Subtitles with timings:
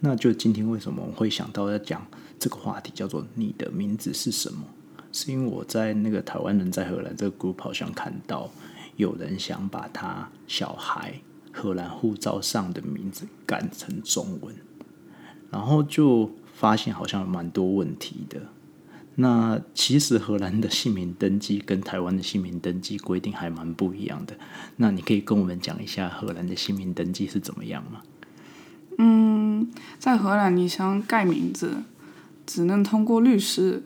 [0.00, 2.06] 那就今天为什么我会想到要讲
[2.38, 4.64] 这个话题，叫做“你的名字是什么”？
[5.12, 8.50] 是因为我在那个台湾人在荷兰这个 group 好像看到
[8.96, 11.14] 有人想把他小孩
[11.52, 14.54] 荷兰护照上的名字改成中文，
[15.50, 18.40] 然后就发现好像蛮多问题的。
[19.16, 24.36] 那其实荷兰的姓名登记跟台湾的姓名登记规定还蛮不一样的。
[24.76, 28.02] 那你可以跟我们讲一下荷兰的姓名登记是怎么样吗？
[28.98, 29.27] 嗯，
[29.98, 31.82] 在荷兰你想改名字，
[32.46, 33.82] 只能通过律师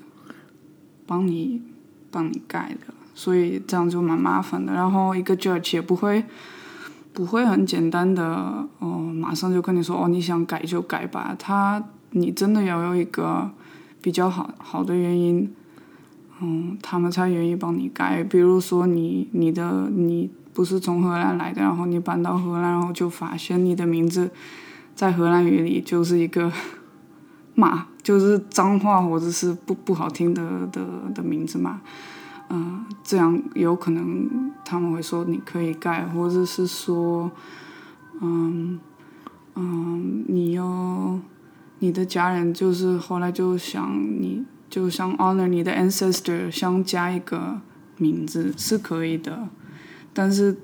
[1.06, 1.62] 帮你
[2.10, 4.73] 帮你改的，所以这样就蛮麻烦的。
[4.73, 6.24] 然后一个 judge 也不会
[7.12, 11.37] 不会很简单的哦，马上就跟你说哦，你想改就改吧。
[11.38, 13.51] 他你真的要有一个。
[14.02, 15.48] 比较好好的原因，
[16.40, 18.24] 嗯，他们才愿意帮你改。
[18.24, 24.28] 比如说，你你的你不是从荷兰来的，然后你搬到荷兰，然后就发现你的名字
[24.95, 26.52] 在荷兰语里就是一个
[27.55, 30.80] 骂，就是脏话或者是不不好听的的
[31.15, 31.80] 的名字嘛。
[32.48, 37.30] 嗯，这样有可能他们会说你可以改，或者是说，
[38.20, 38.79] 嗯
[39.54, 41.18] 嗯，你要。
[41.85, 47.60] 你的家人就是后来就想你，就想 honor 你的 ancestor，想加一个
[47.96, 49.48] 名字是可以的，
[50.13, 50.57] 但是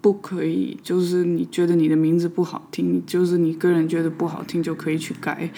[0.00, 5.50] 不可以，就是你觉得你的名字不好听，就是你个人觉得不好听就可以去改，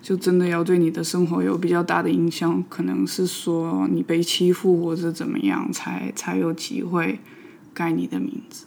[0.00, 7.18] 就真的要对你的生活有比较大的影响，可能是说你被欺负或者怎么样，才才有机会
[7.74, 8.66] 改你的名字。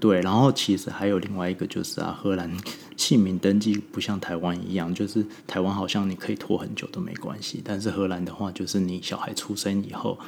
[0.00, 2.50] 对，然后其实还有另外一个就是啊，荷兰
[2.96, 10.18] 姓名登记不像台湾一样，就是台湾好像你可以拖很久都没关系，但是荷兰的话，就是你小孩出生以后，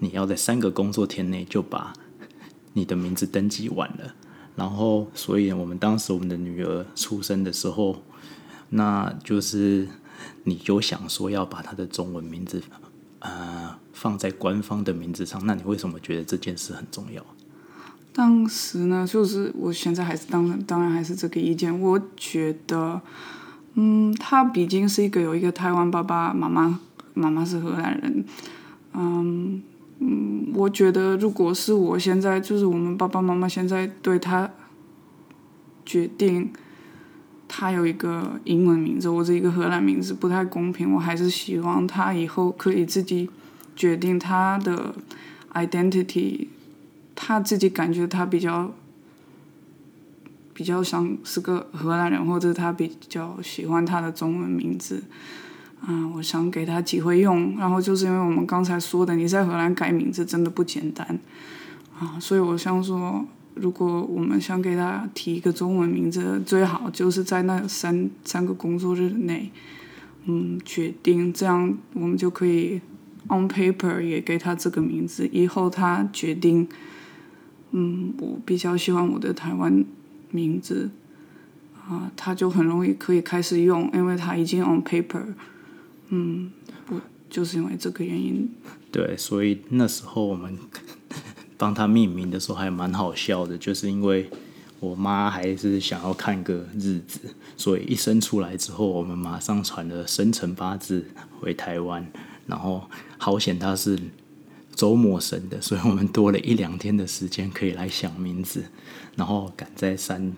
[0.00, 1.94] 你要在三个工作天内就把
[2.78, 4.14] 你的名字登记完了。
[4.56, 8.02] 然后，所以我们当时我们的女儿出生的时候，
[8.70, 9.86] 那就是
[10.44, 12.60] 你就想说要把她的中文名字
[13.20, 17.24] 呃放在官方的名字上，那你为什么觉得这件事很重要？
[18.12, 21.80] 当时呢，就是我现在还是当然当然还是这个意见。
[21.80, 23.00] 我觉得，
[23.74, 26.80] 嗯，她毕竟是一个有一个台湾爸爸妈妈，
[27.14, 28.24] 妈妈是荷兰人，
[28.92, 29.62] 嗯
[30.00, 34.50] 嗯，我觉得如果是我现在就是我们爸爸妈妈现在对他
[35.84, 36.52] 决定，
[37.46, 40.92] 他有一个英文名字或者一个荷兰名字不太公平。
[40.94, 43.28] 我还是希望他以后可以自己
[43.74, 44.94] 决定他的
[45.52, 46.48] identity。
[47.20, 48.72] 他自己感觉他比较
[50.54, 55.02] 比较像是个荷兰人，或者他比较喜欢他的中文名字，
[55.80, 57.56] 啊，我想给他机会用。
[57.56, 61.18] 然后就是因为我们刚才说的，你在荷兰改名字真的不简单，
[61.98, 63.24] 啊，所以我想说，
[63.54, 69.50] 如果我们想给他提一个中文名字，最好就是在那三三个工作日内，
[70.26, 72.80] 嗯，决定，这样我们就可以
[73.28, 76.68] on paper 也给他这个名字，以后他决定。
[77.70, 79.84] 嗯，我比较喜欢我的台湾
[80.30, 80.90] 名字，
[81.86, 85.22] 啊，他就很容易可以开始用，因为他已经 on paper，
[86.08, 86.50] 嗯，
[86.86, 88.48] 不就是因为这个原因？
[88.90, 90.58] 对，所以那时候我们
[91.56, 94.28] 帮他命名的时候还蛮好笑的，就是因为
[94.80, 97.20] 我妈还是想要看个日子，
[97.56, 101.10] 所以一生出来之后，我们马上传了生辰八字
[101.40, 102.06] 回台湾，
[102.46, 103.98] 然后好险他是。
[104.78, 108.62] 周末生的，所以我们多了一两天的时间可以来想名字，
[109.16, 110.32] 然后赶在三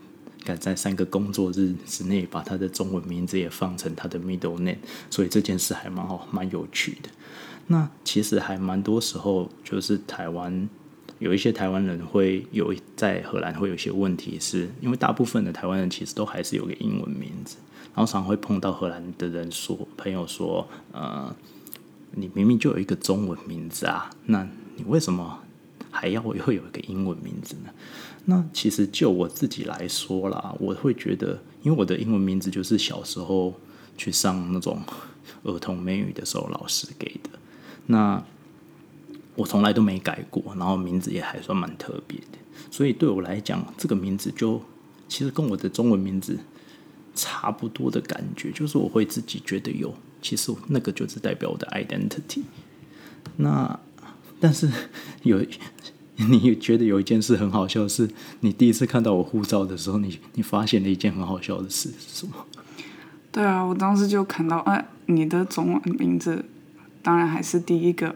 [0.45, 4.79] 赶在三个工作日之内把他的中文名字也放成他的 middle name，
[5.11, 7.09] 所以这件事还蛮好，蛮有趣的。
[7.67, 10.69] 那其实还蛮多时候，就是台湾
[11.19, 17.57] 有一些台湾人会有在荷兰会有些问题，是因为大部分的台湾人其实都还是有个英文名字，
[17.95, 21.35] 然后常会碰到荷兰的人说，朋友说，呃。
[22.13, 25.45] 你明明就有一个中文名字啊，那你为什么
[25.91, 27.71] 还要我会有一个英文名字呢？
[28.27, 33.55] 那其实就我自己来说啦，我会觉得，因为我的英文名字就是小时候
[33.97, 34.83] 去上那种
[35.43, 37.31] 儿童美语的时候老师给的，
[37.87, 38.23] 那
[39.35, 42.39] 我从来都没改过，然后名字也还算蛮特别的，
[42.71, 44.63] 所以对我来讲，这个名字就
[45.09, 46.39] 其实跟我的中文名字
[47.15, 49.95] 差不多的感觉，就是我会自己觉得有。
[50.23, 52.43] 其实那个就是代表我的 identity。
[53.37, 53.81] 那
[54.39, 54.69] 但是
[55.23, 55.41] 有
[56.29, 58.09] 你觉得有一件事很好笑，是
[58.41, 62.33] 你第一次看到我护照的时候，你你发现了一件很好笑的事是什么？
[63.33, 66.45] 对啊，我当时就看到，哎，你的中文名字
[67.03, 68.15] 当然还是第一个，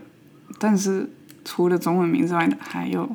[0.59, 1.09] 但是
[1.45, 3.09] 除了中文名字外，还有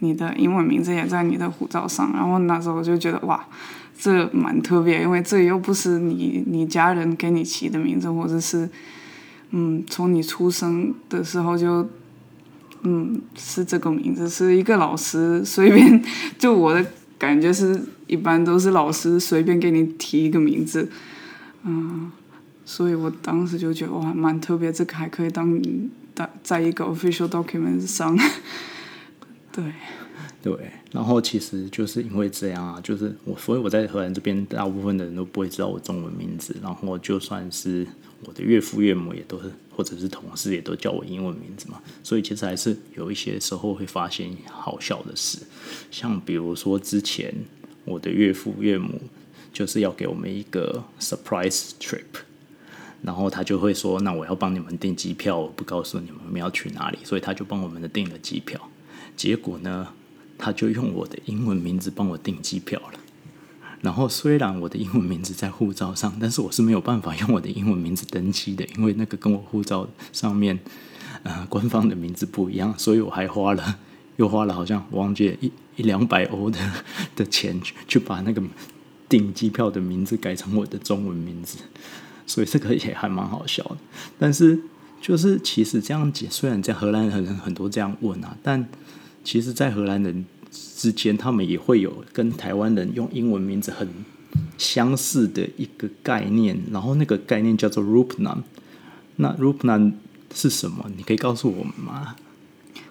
[0.00, 2.12] 你的英文名字也在你的护照上。
[2.12, 3.48] 然后那时候我就觉得，哇，
[3.96, 8.68] 这蛮特别，因为这又不是你你家人给你起的名字，或者是
[9.52, 11.88] 嗯从你出生的时候就
[12.84, 16.02] 嗯是这个名字，是一个老师随便
[16.38, 16.86] 就我的
[17.18, 20.88] 感觉是一般都是老师随便给你提一个名字，
[21.64, 22.12] 嗯，
[22.64, 25.60] 所以我当时就觉得哇蛮特别，这个还可以当
[26.14, 28.16] 当在一个 official document 上，
[29.50, 29.64] 对。
[30.42, 30.52] 对，
[30.92, 37.86] 然后其实就是因为这样啊，就是我，所以我在荷兰这边，大部分的人都不会知道我中文名字，然后就算是
[38.24, 45.38] 我的岳父岳母也都是，或者是同事也都叫我英文名字嘛，所以其实还是有一些时候会发现好笑的事，
[45.90, 47.34] 像比如说之前
[47.86, 49.00] 我的岳父岳母
[49.50, 52.02] 就是要给我们一个 surprise trip，
[53.00, 58.60] 然后他就会说，那我要帮你们订机票，我不告诉你们我们要去哪里，所以他就帮我们的订了机票，
[59.16, 59.88] 结果呢？
[60.38, 62.98] 他就用我的英文名字帮我订机票了。
[63.80, 70.58] 然后虽然我的英文名字在护照上，但是我是没有办法用我的英文名字登机的，因为那个跟我护照上面
[71.22, 73.78] 呃官方的名字不一样，所以我还花了
[74.16, 76.58] 又花了好像忘记一一两百欧的
[77.14, 78.42] 的钱去去把那个
[79.06, 81.58] 订机票的名字改成我的中文名字，
[82.26, 83.76] 所以这个也还蛮好笑的。
[84.18, 84.58] 但是
[85.02, 88.66] 就是其实这样解，虽然在荷兰人很多这样问啊，但
[89.24, 93.88] 其实，在荷兰人之间，他们也会有跟台湾人用英文名字很
[94.58, 98.42] 相似的一个概念，然后那个概念叫做 Rupnan。
[99.16, 99.94] 那 Rupnan
[100.34, 100.90] 是什么？
[100.96, 102.16] 你可以告诉我们吗？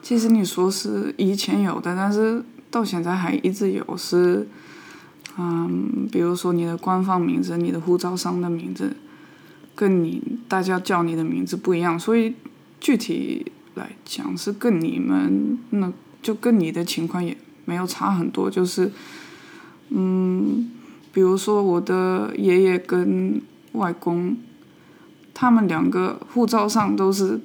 [0.02, 3.96] 其实你说是以前有的，但是到现在还一直有。
[3.96, 4.48] 是，
[5.38, 8.96] 嗯，比如说你的官方名字、你的护照上的名字，
[9.76, 12.34] 跟你大家叫你的名字不一样，所以
[12.80, 15.94] 具体来讲是跟你们那。
[16.24, 18.92] 就跟你的情况也没有差很多，就是，
[19.90, 20.72] 嗯，
[21.12, 23.42] 比如说我的爷爷跟
[23.74, 24.38] 外公，
[25.34, 27.40] 他们两个护照上都是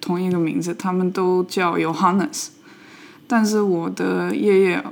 [0.00, 2.48] 同一个名字，他们都叫 Johannes，
[3.28, 4.82] 但是我的爷爷，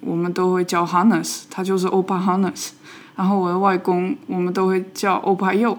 [0.00, 2.70] 我们都会叫 Hannes，他就是 Opa Hannes，
[3.16, 5.78] 然后我的外公，我们都会叫 Opa Yo。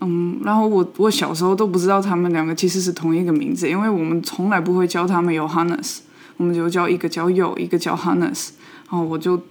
[0.00, 5.98] 嗯，然后我我小时候都不知道他们两个其实是同一个名字，因为我们从来不会叫他们有 Hannes，
[6.36, 8.50] 我们就叫一个叫 Yo，一个叫 Hannes。
[8.88, 9.42] 然后我就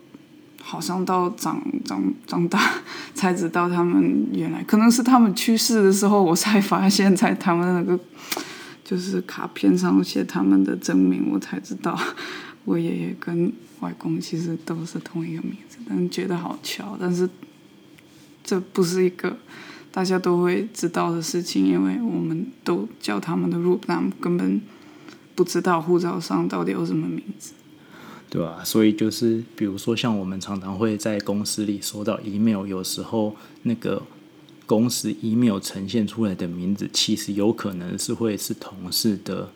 [0.62, 2.60] 好像到长长长大
[3.14, 8.00] 才知道他们原来可能是他们去世的时候，我才发现，在他们那个
[8.86, 12.00] 就是卡片上写他们的真名，我才知道
[12.64, 13.52] 我爷爷跟
[13.82, 17.30] 外公其实都是同一个名字，但觉得好巧，但是
[18.46, 19.36] 这不是一个。
[19.98, 24.62] 大家都会知道的事情，因为我们都叫他们的 root name，根本
[25.34, 27.54] 不知道护照上到底有什么名字。
[28.30, 34.04] 对啊，所以就是比如说，像我们常常会在公司里收到 email，有时候那个
[34.68, 39.50] 公司 email 呈现出来的名字，其实有可能是会是同事的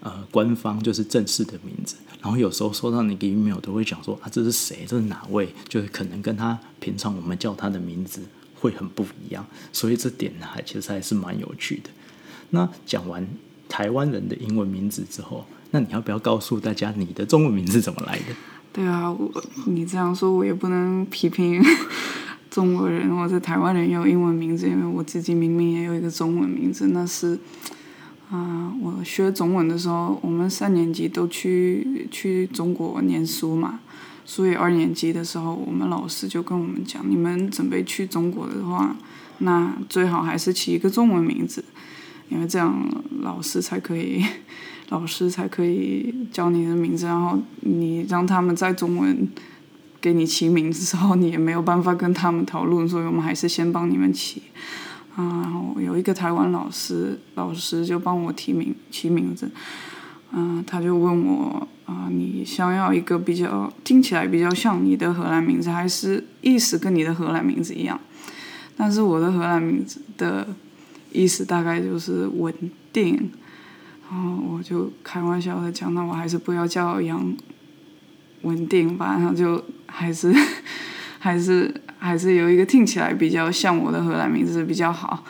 [0.00, 1.96] 呃官方就是正式的名字。
[2.22, 4.86] 然后有时候收到那个 email 都会讲说啊，这是谁？
[4.88, 5.50] 这是哪位？
[5.68, 8.22] 就是可能跟他平常我们叫他的名字。
[8.64, 9.44] 会很不一样，
[9.74, 11.90] 所以这点呢，还其实还是蛮有趣的。
[12.48, 13.26] 那讲完
[13.68, 18.34] 台湾人的英文名字之后，那你要不要告诉大家你的中文名字怎么来的？
[18.72, 19.30] 对啊，我
[19.66, 21.62] 你这样说，我也不能批评
[22.50, 26.86] 中国人或者台湾人有英文名字，因为我自己明明也有一个中文名字。
[26.86, 27.38] 那是
[28.30, 33.80] 啊，我学中文的时候，我们三年级都去去中国念书嘛。
[34.24, 38.96] 所以二年级的时候，我们老师就跟我们讲：你们准备去中国的话，
[39.38, 41.64] 那最好还是起一个中文名字，
[42.30, 42.86] 因为这样
[43.20, 44.24] 老师才可以，
[44.88, 47.06] 老师才可以叫你的名字。
[47.06, 49.28] 然后你让他们在中文
[50.00, 54.42] 给你起名字之后，你也没有办法跟他们讨论，所以我们还是先帮你们起。
[55.16, 59.48] 啊，然后有一个台湾老师，老师就帮我提名起名字。
[60.34, 61.68] 嗯，他就问我。
[61.86, 68.00] 啊，你想要一个比较听起来比较像你的荷兰名字，还是意思跟你的荷兰名字一样？
[68.74, 70.48] 但是我的荷兰名字的
[71.12, 72.50] 意思大概就是稳
[72.90, 73.30] 定，
[74.10, 77.36] 然后我就开玩笑的讲，那我还是不要叫杨
[78.40, 80.34] 稳定吧，然后就还是
[81.18, 85.22] 还是还是有一个听起来比较像我的荷兰名字比较好。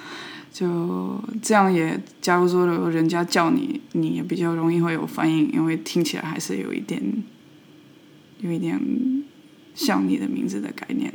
[0.54, 7.02] 就这样也，假如说人家叫你，你也比较容易会有反应，因为听起来还是有一点，
[8.38, 8.80] 有一点
[9.74, 11.12] 像你的名字的概念。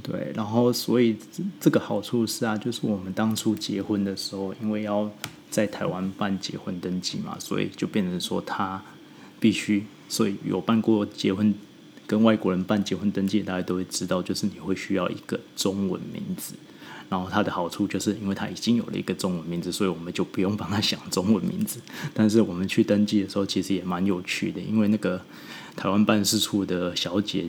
[0.00, 1.16] 对，然后所以
[1.58, 5.10] 这个好处是啊，就是我们当初结婚的时候，因为要
[5.50, 8.80] 在台湾办结婚登记嘛，所以就变成说他
[9.40, 11.52] 必须，所以有办过结婚
[12.06, 16.54] 跟外国人办结婚登记，大家都会知道，就是你会需要一个中文名字。
[17.10, 21.78] 然后它的好处就是因为它已经有了一个中文名字，所以我们就不用帮他想中文名字。
[22.14, 25.20] 但是我们去登记的时候，其实也蛮有趣的，因为那个
[25.76, 27.46] 台湾办事处的小姐，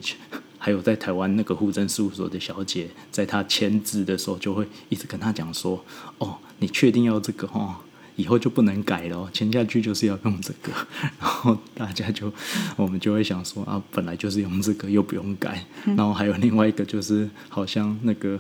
[0.60, 5.84] 还有在台湾那个户政事务所的小姐，在她签字的时候，就会一直跟他讲说
[6.20, 7.76] ：“哦，你确定要这个哦？
[8.16, 10.72] 以后就不能改了，签下去就是要用这个。
[11.20, 12.32] ”然后大家就
[12.76, 18.40] 我们就会想说：“啊，本来就是用这个，又不用改。”然后还有另外一个就是好像那个。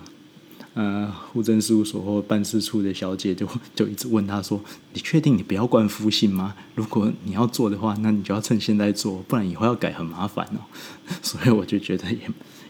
[0.77, 4.59] 呃，户政事务所或办事处的小姐就 就一直问他说
[4.91, 6.53] ：“你确定你不要冠夫姓吗？
[6.75, 10.59] 如果你要做的话，那你就要趁现在做，不然以后要改很麻烦哦。
[11.23, 12.19] ”所以我就觉得也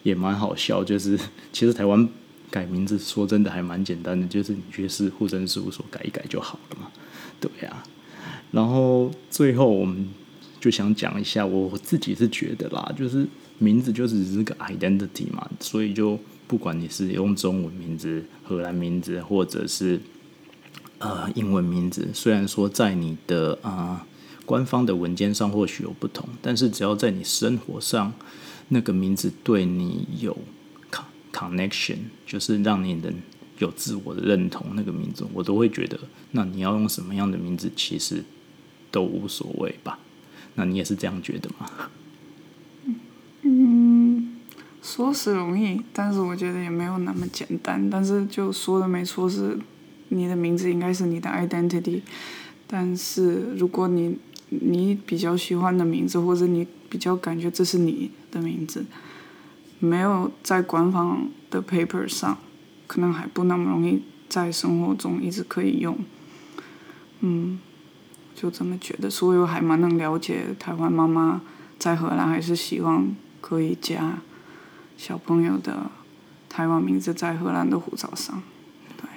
[0.03, 1.19] 也蛮好笑，就是
[1.51, 2.07] 其实台湾
[2.51, 6.84] 改名字说真的还蛮简单的，就是你去是户政事务所改一改就好了嘛。
[7.39, 7.83] 对呀，
[8.51, 10.09] 然后最后我们
[10.59, 13.27] 就想讲一下，我自己是觉得啦，就是
[13.57, 16.19] 名字就只是个 identity 嘛，所以就。
[16.47, 19.99] 不管你是用中文名字、荷兰名字，或者是
[20.99, 24.05] 呃英文名字，虽然说在你的啊
[24.45, 28.13] 官方的文件上或许有不同，但是只要在你生活上
[28.67, 30.37] 那个名字对你有
[31.33, 33.11] connection，就是让你能
[33.59, 35.99] 有自我的认同，那个名字我都会觉得，
[36.31, 38.23] 那你要用什么样的名字，其实
[38.91, 39.99] 都无所谓吧？
[40.55, 41.69] 那你也是这样觉得吗？
[43.43, 44.31] 嗯
[44.81, 47.89] 说是容易，但是我觉得也没有那么简单。
[47.89, 49.57] 但是就说的没错，是
[50.09, 52.01] 你的名字应该是你的 identity。
[52.67, 54.17] 但是如果你
[54.49, 58.85] 你比较喜欢的名字，或者你比较感觉这是你的名字，
[59.79, 62.37] 没有在官方的 paper 上，
[62.87, 65.97] 可能还不那么容易在生活中一直可以用。
[67.21, 67.59] 嗯，
[68.35, 69.09] 就这么觉得。
[69.09, 71.41] 所以我还蛮能了解台湾妈妈
[71.79, 74.19] 在荷兰还是希望可以加。
[74.97, 75.91] 小朋友的
[76.47, 78.41] 台湾名字在荷兰的护照上，
[78.95, 79.09] 对。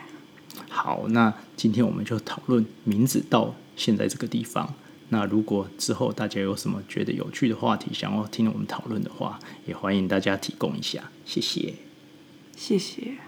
[0.69, 4.75] 好，那今天我们就讨论名字到现在这个地方。
[5.11, 11.13] 那如果之后大家有什么觉得有趣的话题，想要听我们讨论的话，也欢迎大家提供一下。
[11.25, 11.75] 谢谢，
[12.57, 13.28] 谢谢。